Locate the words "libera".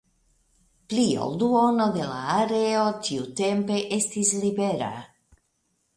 4.47-4.93